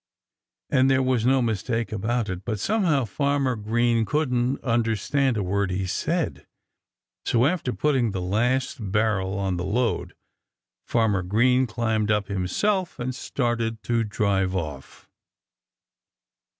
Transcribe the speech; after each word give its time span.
And 0.71 0.89
there 0.89 1.03
was 1.03 1.27
no 1.27 1.43
mistake 1.43 1.91
about 1.91 2.27
it. 2.27 2.43
But 2.43 2.59
somehow 2.59 3.05
Farmer 3.05 3.55
Green 3.55 4.03
couldn't 4.03 4.59
understand 4.63 5.37
a 5.37 5.43
word 5.43 5.69
he 5.69 5.85
said. 5.85 6.47
So 7.23 7.45
after 7.45 7.71
putting 7.71 8.09
the 8.09 8.19
last 8.19 8.77
barrel 8.91 9.37
on 9.37 9.57
the 9.57 9.63
load 9.63 10.15
Farmer 10.87 11.21
Green 11.21 11.67
climbed 11.67 12.09
up 12.09 12.29
himself 12.29 12.97
and 12.97 13.13
started 13.13 13.83
to 13.83 14.03
drive 14.03 14.55
off. 14.55 15.07